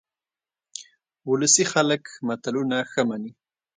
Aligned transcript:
ولسي 1.29 1.63
خلک 1.73 2.03
متلونه 2.27 2.77
ښه 2.91 3.01
مني 3.09 3.31